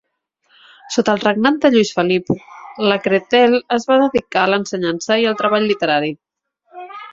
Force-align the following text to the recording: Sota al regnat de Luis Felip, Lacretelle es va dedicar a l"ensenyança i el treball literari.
Sota 0.93 1.11
al 1.17 1.19
regnat 1.25 1.59
de 1.65 1.69
Luis 1.75 1.91
Felip, 1.97 2.31
Lacretelle 2.87 3.61
es 3.79 3.87
va 3.93 3.99
dedicar 4.07 4.41
a 4.47 4.51
l"ensenyança 4.53 5.21
i 5.27 5.31
el 5.35 5.41
treball 5.45 5.71
literari. 5.75 6.13